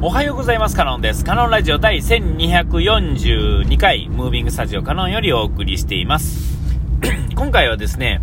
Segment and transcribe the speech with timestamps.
[0.00, 0.76] おはようございます。
[0.76, 1.24] カノンです。
[1.24, 6.56] カノンラジオ第1242回、ムービングスタジオカノンよりお送りしています。
[7.34, 8.20] 今回はですね、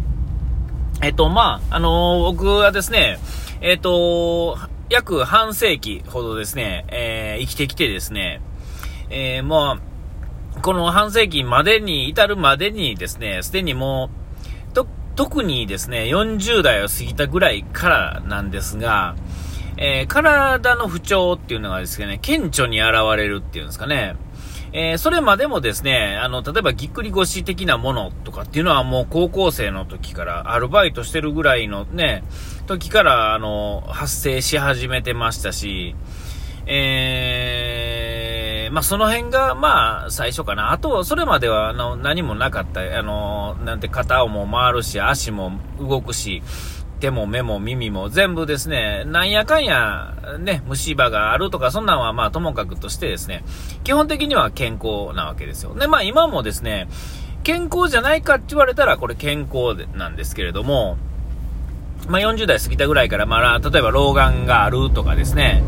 [1.01, 3.19] えっと、まあ、あのー、僕はですね、
[3.59, 4.57] えっと、
[4.89, 8.39] 約半世紀ほどですね、えー、生きてきてですね、
[9.09, 9.81] えー、ま
[10.55, 14.09] あ、この半世紀までに、至るまでにですね、すでにも
[14.69, 14.87] う、と、
[15.17, 19.17] 特にですね、40代を過ぎたぐらいからなんですが、
[19.77, 24.15] えー、体の不調っていうのがですね、顕著に現れるっていうんですかね。
[24.77, 32.23] えー、それまでもですね、あの、例えばぎっくり腰的なものとかっていうのはもう高校生の時からアルバイトしてるぐらいのね、
[32.67, 35.95] 時からあの、発生し始めてましたし、
[36.67, 40.71] えー、まあ、その辺が、まあ、最初かな。
[40.71, 42.81] あと、それまでは、あの、何もなかった。
[42.81, 46.41] あの、なんて、肩をも回るし、足も動くし、
[46.99, 53.43] 手も目も耳も全部ですね、なんやかんや、ね、虫歯があるとか、そんなんはまあともかくとしてですね、
[53.83, 55.75] 基本的には健康なわけですよ。
[55.75, 56.87] で、まあ今もですね、
[57.43, 60.97] 健康じゃないかって言われたらこれ健康なんですけれども、
[62.07, 65.63] まあ40代過ぎたぐらいから、まあ例えば老眼があるとかですね、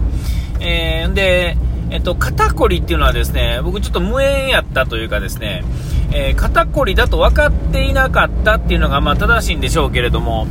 [0.60, 1.58] えー、で、
[1.90, 5.64] えっと、肩こりっていうのはですね、僕ちょっと無縁やったというかですね、
[6.12, 10.48] えー、肩こりだと分かっていなかったっていうのがまあ正しいんでしょうけれども、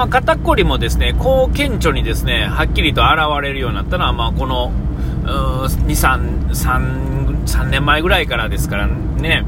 [0.00, 4.72] まあ、肩こりもですね、こう顕著にですね、はっきりと現れるようになったのは、まあ、この、
[5.24, 9.44] 2、3、3、3年前ぐらいからですからね、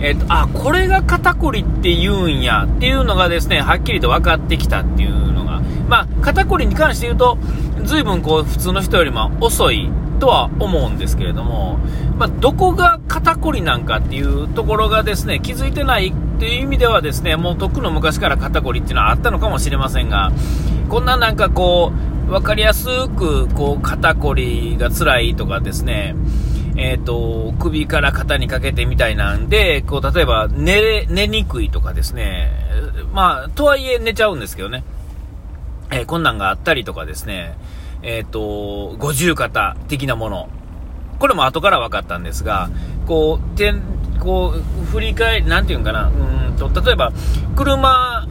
[0.00, 7.38] えっ、ー、と、あ、これが肩こりって言うんやっていうのがですね、はっきりと分かってきたっていうのが、まあ、肩こりに関して言うと、
[7.84, 11.78] 随分こう、普通の人よりも遅いとは思うんですけれども、
[12.18, 20.32] まあ、どこが肩こりなんかっていうところがですね、気づいてないっていう意味ではですね、もうとっくの昔から肩こりっていうのはあったのかもしれませんが、
[20.88, 21.92] こんななんかこ
[22.28, 26.14] う、分かりやすく、こう、肩こりが辛いとかですね、
[26.76, 32.50] え、と、首から肩にかけてみたいなんで、こう、例えば寝、寝にくいとかですね、
[33.12, 34.82] まあ、とはいえ寝ちゃうんですけどね、
[35.90, 37.56] えー、こんなんがあったりとかですね、
[38.02, 40.48] えっ、ー、と、五十肩的なもの。
[41.18, 42.70] これも後から分かったんですが、
[43.06, 43.82] こう、てん
[44.20, 47.12] こう、振り返り、なんていうんかな、うんと、例えば、
[47.56, 48.26] 車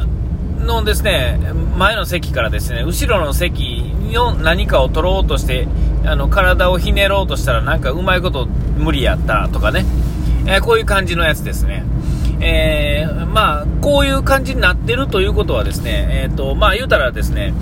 [0.60, 1.40] のですね、
[1.78, 5.68] 前の席からですね、後ろの席の何かを取ろうとして、
[6.06, 9.86] あの、体をひねろうとしたら、なんかうまいこと無理やったとかね、
[10.46, 11.84] えー、こういう感じのやつですね。
[12.42, 17.54] えー、まあ、こういう感じになってるということはですね、えっ、ー、と、まあ言うたらですね、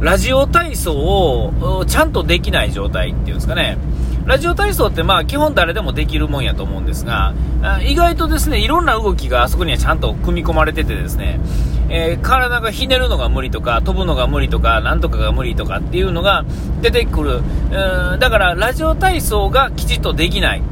[0.00, 3.76] ラジオ体操をちゃんとできない状態っていうんですかね。
[4.24, 7.34] ラジオ体操ってまあ基本誰でもできるもんやと思うんですが、
[7.84, 11.40] 意外とですね、いろんな動きがあそこにはちゃんと組み込まれててですね、
[11.88, 16.44] えー、体がひねるのが無理とか、飛ぶのが無理とか、なんとかが無理とかっていうのが
[16.80, 17.40] 出てくる。
[18.18, 20.62] だからラジオ体操がきちっとできない。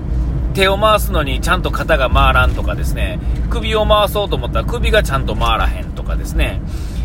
[0.58, 6.60] 手を回すのにちゃんと肩が回らんとかですね、首を回そうと思ったら首がちゃんと回らへんとかですね、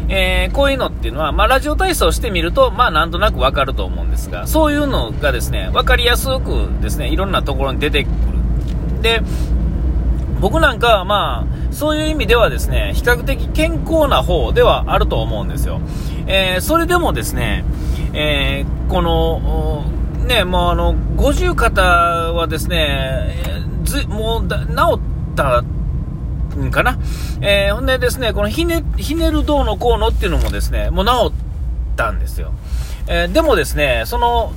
[0.09, 9.01] えー、こういうのっていうのは、まあ、ラジオ体操してみると、まあ、なんとなくわかると思うんですが、そういうのがですね、わかりやすくですね、いろんなところに出てくる。
[9.03, 9.21] で、
[10.41, 15.79] 僕なんかはまあ、そういう意味ではですね、比較的健康な方ではあると思うんですよ。
[16.25, 17.65] えー、それでもですね、
[18.13, 19.85] えー、この、
[20.23, 23.35] ね、もうあの、五十肩はですね、
[23.83, 26.97] ずもう治ったんかな？
[27.41, 32.53] えー、ほんでですね、このひね、ひねるどうのこうのっていうのもですね、もう治ったんですよ。
[33.05, 34.53] えー、でもですね、その、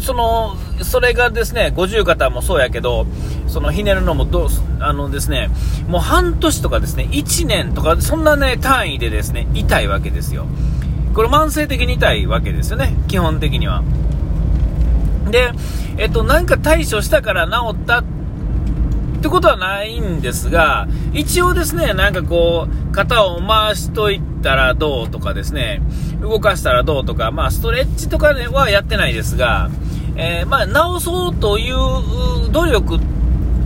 [0.00, 3.06] その、それがですね、五十肩もそうやけど、
[3.46, 4.48] そのひねるのもどう、
[4.78, 5.50] あのですね、
[5.86, 10.46] もう半年とかですね、1年とか、そんなね、単位でですね、痛いわけですよ。
[11.14, 13.82] これ慢性的に痛いわけですよね、基本的には。
[15.30, 15.52] で、
[15.98, 18.04] えっと、なんか対処したから治ったっ
[19.22, 25.82] てことはないんですが、一応ですね、なんかこう、肩を回しといたらどうとかですね、
[26.20, 29.70] 動かしたらどうとか、まあ、ストレッチとかではやってないですが、
[30.16, 32.98] えー、まあ、治そうという努力、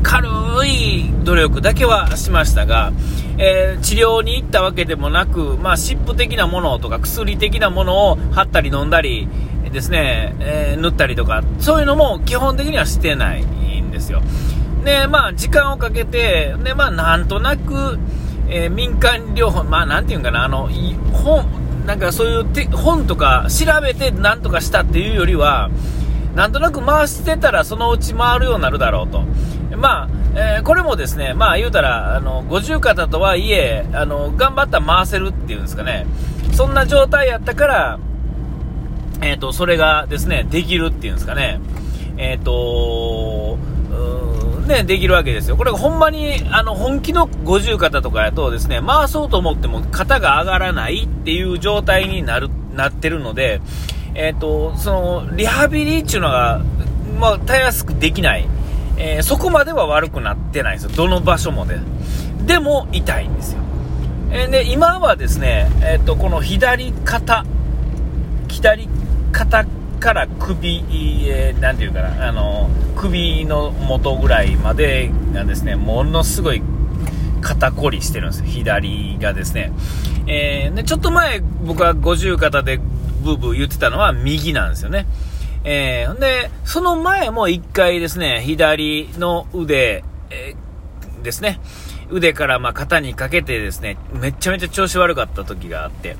[0.03, 0.29] 軽
[0.67, 2.93] い努力だけはしましたが、
[3.39, 9.29] えー、治療に行ったわけでもなく、まあ、湿布的なものとか薬的なものを貼ったり飲んだり
[9.75, 14.23] ですね、えー、塗ったりとか、そういうのも基本的にはしてないんですよ。
[14.85, 17.99] で、まあ、時間をかけて、で、まあ、なんとなく、
[18.49, 20.69] えー、民間療法、まあ、なんていうんかな、あの、
[21.12, 21.47] 本、
[21.87, 25.71] なんかそういう本とか調べてなんとかしたっていうよりは、
[26.37, 29.23] なんとなく回してたらそのうち回るようになるだろうと。
[29.77, 36.06] まあ、えー、これもですね、まあ言うたら、あの、五十肩とはいえ、あの、頑張ったら回せるっていうんですかね。
[36.53, 37.99] そんな状態やったから、
[39.25, 41.59] えっ、ー、と、それがですね、できるっていうんですかね。
[42.19, 43.59] えっ、ー、と
[44.67, 45.56] ね、できるわけですよ。
[45.56, 53.61] これほんまに、あの、本気の五十肩とかやとですね、回そうと思っても肩が上がらないっていう状態になる、なってるので、
[54.15, 56.61] えっ、ー、と、その、リハビリっていうのが、
[57.19, 58.47] まあ、たやすくできない。
[58.97, 60.97] えー、そこまでは悪くなってないんですよ。
[60.97, 61.79] どの場所もで。
[62.47, 63.61] でも、痛いんですよ。
[64.31, 67.44] えー、で、今はですね、えっ、と、この左肩、
[68.49, 68.88] 左
[69.35, 69.67] 肩
[69.99, 70.85] から首、
[71.29, 76.63] えー、ていうかな、あの、首の元ぐらいまでがですね、ものすごい
[77.41, 78.45] 肩こりしてるんです。
[78.45, 79.73] 左がですね。
[80.29, 82.79] えー、で、ちょっと前僕は五十肩で
[83.23, 85.07] ブーブー言ってたのは右なんですよね。
[85.65, 91.59] えー、で、その前も一回ですね、左の腕、えー、ですね、
[92.09, 96.17] 腕からま肩にかけてですね、めちゃめちゃ調子悪かった時があって、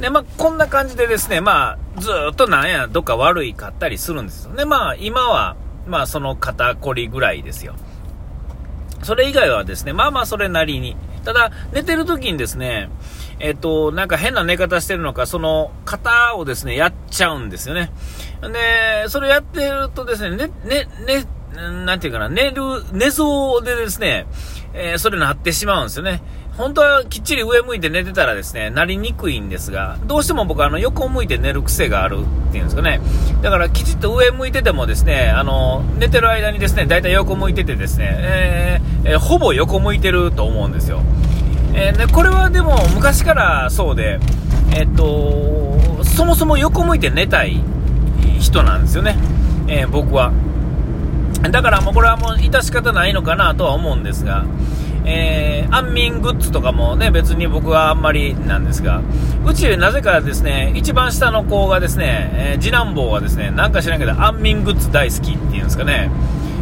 [0.00, 4.54] で、まあ、こんな感じでですね、まあ、ずっとなんや、どっか悪いかったりするんですよ。
[4.54, 5.56] で、まあ、今は、
[5.86, 7.74] まあ、その肩こりぐらいですよ。
[9.02, 10.96] それ以外はですね、まあまあ、それなりに。
[11.24, 12.88] ただ、寝てる時にですね、
[13.40, 17.90] えっと、なんか変な寝方してるのか、その、肩をですね、やっちゃうんですよね。
[18.40, 21.26] で、それやってるとですね、ね、ね、ね、
[21.84, 22.62] なんていうかな、寝る、
[22.92, 24.26] 寝相でですね、
[24.74, 26.22] えー、それなってしまうんですよね。
[26.56, 32.18] 本当はきっちり上向いて寝てたらですね、なりにくいんですが、どうしても僕はあの横向いて寝る癖がある
[32.48, 33.00] っていうんですかね。
[33.40, 41.00] だからきちっと上向いててもですね、あの、寝てる間にですね、だいたい横向いててですね、えー、えー、ほぼ横向いてると思うんですよ。
[41.72, 44.20] えー、で、これはでも昔からそうで、
[44.74, 47.62] えっと、そもそも横向いて寝たい
[48.38, 49.16] 人なんですよね。
[49.66, 50.32] え僕は。
[51.48, 54.44] だからもうこれはもう致し方ないのかなとは思うんですが、
[55.04, 59.02] えー、安眠グッズとかもね、別に僕はあんまりなんですが、
[59.46, 66.10] うちなぜかですね、一番下の子がですね、えー、次男坊はですね、なんか知らんけど安眠グッズ大好きっていうんですかね、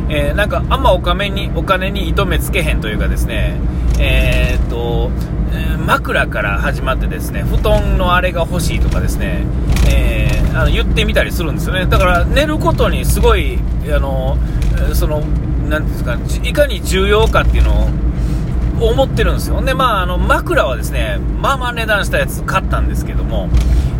[0.08, 3.58] えー、なんかあんまお金に、お金に糸目つけへんというかですね、
[3.98, 5.10] えー、っと、
[5.86, 9.44] 枕から始まってですね、布団のあれが欲しいとかですね、
[9.88, 11.86] えあの言ってみたりするんですよね。
[11.86, 13.58] だから寝ることにすごい、
[13.94, 14.36] あの、
[14.94, 15.20] その、
[15.68, 17.88] なんですか、いかに重要かっていうの
[18.80, 19.60] を思ってるんですよ。
[19.62, 23.48] で、まあ、あの、枕はですね、まあまあ値段したやつ買ったんですけども、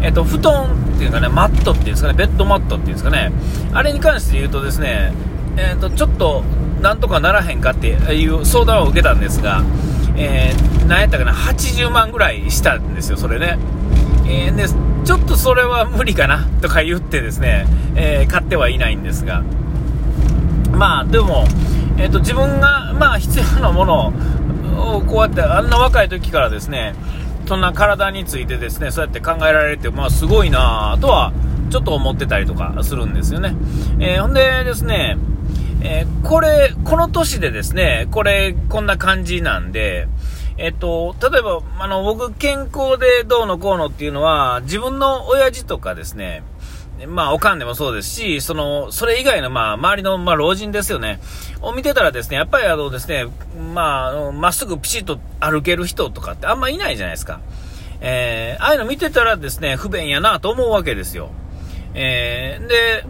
[0.00, 3.32] えっと、布団っていうかね、マットっていうんですかね、ベッドマットっていうんですかね、
[3.72, 5.12] あれに関して言うとですね、
[5.56, 6.44] えっと、ちょっと、
[6.80, 9.64] なんとかならへんかっていう相談を受けたんですが、
[10.16, 13.58] えー、何やったかな、80万ぐらいしたんですよ、それね。
[14.26, 14.66] えー、で、
[15.08, 17.64] ちょっとそれは無理かな、とか言ってですね、
[17.96, 19.42] えー、買ってはいないんですが、
[20.70, 21.46] まあ、でも、
[21.96, 24.08] えっ、と、自分が、まあ、必要なもの
[24.98, 26.94] を、こうやってあんな若い時からですね
[27.46, 31.32] そんな体についてですねそうやって考えられて、まあ、すごいなとは
[31.70, 33.56] ちょっと思ってたりとかするんですよね。
[34.00, 35.16] えー、ほんでですね、
[35.80, 40.06] えー、これ、この年でですね、これ、こんな感じなんで、
[40.58, 46.42] えっと、例えば、あの、僕、健康でどうのこうのっていうのは、自分の親父とかですね、
[47.06, 51.20] まあ、おかんでもそうですし、その、それ以外の、まあ、周りの、まあ、老人ですよね。
[51.62, 53.26] を見てたらですね、やっぱりあのですね、
[53.72, 57.40] まあ、まっすぐピシッと歩ける人とかってあんまいないじゃないですか。
[58.00, 61.30] えー、ああいうの見てたらですね、不便やなと思うわけですよ。
[61.94, 63.04] えー、で、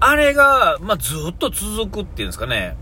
[0.00, 2.76] あれが、まあ、ずっと続くっていうんですかね。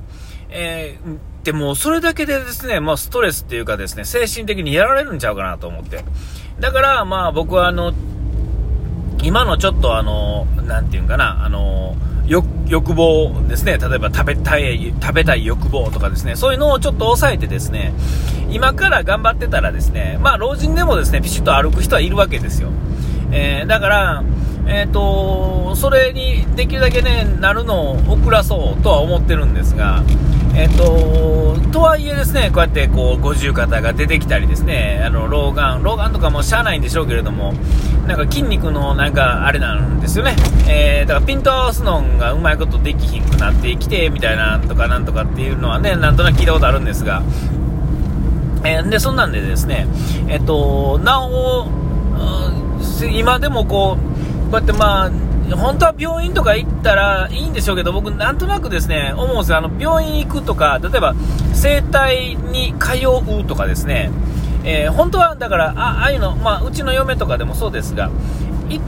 [0.50, 6.04] えー、でも、それだけでですね、まあ、ストレスっていうかですね、精神的にやられるんちゃうかなと思って。
[6.60, 7.92] だから、まあ、僕はあの、
[9.22, 17.94] 今のちょっとあの、なていうんかな、あの、欲望ですね、例えば食べたい、食べたい欲望とかですね、そういうのをちょっと抑えてですね、
[18.50, 22.68] 今から頑張ってたらですね、まあ老人でもですね、ピシッと歩く人はいるわけですよ。
[23.32, 24.24] えー、だから、
[24.68, 30.04] えっ、ー、と、それにできるだけね、なるのを遅らそうとは思ってるんですが、
[30.54, 37.54] えっ、ー、と、とはいえですね、こうやってこう、五十肩が出てきたりですね、あの、老眼、老眼とかもしゃあないんでしょうけれども、
[38.06, 40.36] なんか筋肉のなんかあれなんですよね。
[40.68, 47.22] えー、だからピント合わすのがうまいことできひんくなってきて、みたいなとかなんとかっていうのはね、なんとなく聞いたことあるんですが、
[48.64, 49.86] え、で、そんなんでですね、
[50.28, 51.68] えっ、と、なお、
[53.12, 54.17] 今でもこう、
[54.50, 55.10] こうやってまあ、
[55.56, 59.54] 本当は病院とか行ったらいいんでしょうけど、僕なんとなくですね、思うんです。
[59.54, 61.14] あの、病院行くとか、例えば、
[61.52, 64.10] 整体に通うとかですね、
[64.64, 68.10] えー、本当は、だから、あああいうの、まあ、うちの嫁とかでもそうですが、
[68.70, 68.80] い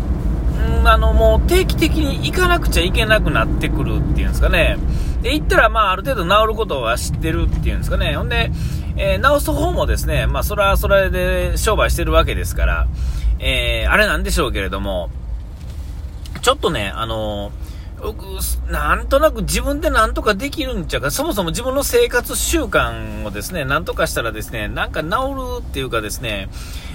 [0.85, 4.79] あの、もう定期的に行かなくちゃいけなくなってくるっていうんですかね。
[5.21, 8.15] で、行ったら、まあ、ある程度治ることは知ってるっていうんですかね。
[8.15, 8.51] ほんで、
[8.97, 12.87] えー、治す方もですね、まあ、それはそれで商売してるわけですから、
[13.39, 15.11] えー、あれなんでしょうけれども、
[16.41, 17.53] ちょっとね、あの
[18.03, 18.25] 僕、
[18.71, 26.49] なんとなく自分でなんとかできるんちゃうか、そもそも自分の生活習慣をですね、なんとかしたらですね、なんか治るっていうかですね、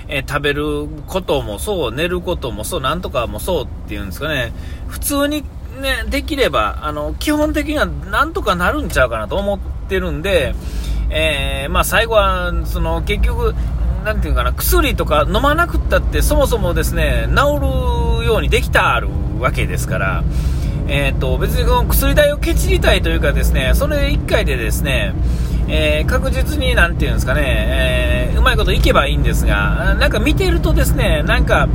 [0.07, 4.51] えー、食べることもそう、寝ることもそう、なんとかもそうっていうんですかね、
[4.87, 5.43] 普通に
[5.79, 10.55] ね、できれば、あの、基本的にはなんとかなるんちゃうかなと思ってるんで、
[11.09, 13.53] えー、まあ最後は、その、結局、
[14.03, 17.59] なんていうかな、薬とか飲まなくったって、そもそもですね、治
[18.21, 20.23] るようにできたあるわけですから、
[20.87, 25.13] えーと、別にこの薬代をけちりたいというかですね、それ1回でですね、
[25.67, 28.14] えー、確実に何て言うんですかね、えー、
[28.45, 31.67] まいこといけばいいんですが、なんか見てるとですね、なんか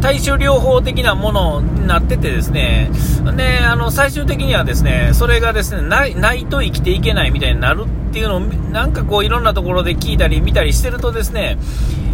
[0.00, 2.90] 対処療法的なものになっててですね、
[3.36, 11.58] で、あの、最終的にはですね、それがですね、ない、ないと生きていけないみたいになるっていうのを、なんかこういろんなところで聞いたり見たりしてるとですね、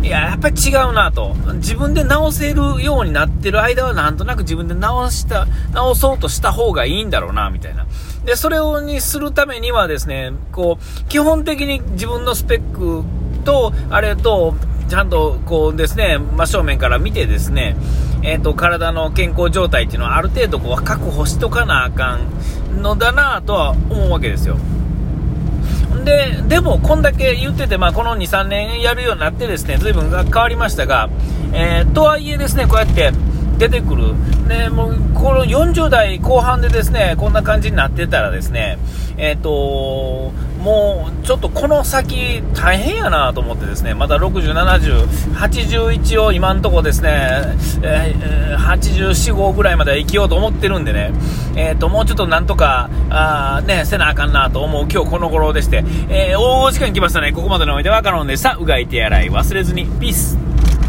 [0.03, 1.35] いや、やっぱり違うなと。
[1.55, 7.87] 自分で直せるようになってる間はなんとなく自分で直した、直そうとした方がいいんだろうな、みたいな。
[8.25, 13.03] で、それをにするためにはですね、こう、基本的に自分のスペック
[13.45, 14.55] と、あれと、
[14.89, 17.77] ちゃんとこうですね、真正面から見てですね、
[18.23, 24.57] えっ、ー、と、体の健康状態っていうのはある程度こう確保しとかなあかんのだなとは思うわけですよ。
[26.05, 31.09] で、でも、こんだけ言ってて、まあ、この2、3年やるようになってですね、随分変わりましたが、
[31.53, 33.13] えー、とはいえですね、こうやって、
[33.59, 34.15] 出てくる。
[34.49, 38.79] で、もう、この40代後半でですね、こんな感じになってたらですね、
[39.17, 51.13] えっ、ー、と、もう、ちょっとこの先、大変やなと思ってですね、まだ60、70、81を今んとこですね、えー、84、5ぐらいまでは生きようと思ってるんでね、
[51.55, 57.33] え、ー、と、もうちょっとなんとか、あね、せなあかんなと思う今日この頃でして、えー、大時間来ましたね。
[57.33, 58.55] ここまでのおいではカノンでした。
[58.55, 59.87] うがい手洗い忘れずに。
[59.87, 60.44] ピース。